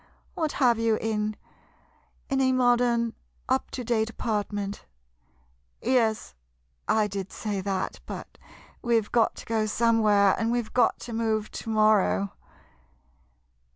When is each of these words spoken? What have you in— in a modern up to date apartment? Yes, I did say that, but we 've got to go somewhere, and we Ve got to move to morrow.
What 0.33 0.53
have 0.53 0.79
you 0.79 0.95
in— 0.95 1.35
in 2.31 2.41
a 2.41 2.51
modern 2.53 3.13
up 3.47 3.69
to 3.69 3.83
date 3.83 4.09
apartment? 4.09 4.83
Yes, 5.79 6.33
I 6.87 7.05
did 7.05 7.31
say 7.31 7.61
that, 7.61 7.99
but 8.07 8.39
we 8.81 8.99
've 8.99 9.11
got 9.11 9.35
to 9.35 9.45
go 9.45 9.67
somewhere, 9.67 10.33
and 10.39 10.51
we 10.51 10.59
Ve 10.61 10.71
got 10.73 10.97
to 11.01 11.13
move 11.13 11.51
to 11.51 11.69
morrow. 11.69 12.31